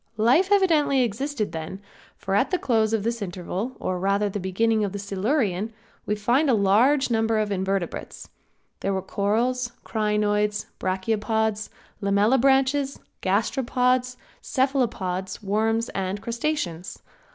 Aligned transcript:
Life 0.17 0.51
evidently 0.51 1.03
existed 1.03 1.51
then, 1.51 1.79
for 2.17 2.33
at 2.33 2.49
the 2.49 2.57
close 2.57 2.91
of 2.91 3.03
this 3.03 3.21
interval 3.21 3.77
or 3.79 3.99
rather 3.99 4.25
at 4.25 4.33
the 4.33 4.39
beginning 4.39 4.83
of 4.83 4.93
the 4.93 4.97
Silurian 4.97 5.71
we 6.07 6.15
find 6.15 6.49
a 6.49 6.55
large 6.55 7.11
number 7.11 7.37
of 7.37 7.51
Invertebrates. 7.51 8.27
There 8.79 8.95
were 8.95 9.03
corals, 9.03 9.73
crinoids, 9.85 10.65
brachiopods, 10.79 11.69
lamellibranches, 12.01 12.97
gasteropods, 13.21 14.17
cephalopods, 14.41 15.43
worms 15.43 15.89
and 15.89 16.19
crustaceans. 16.19 16.97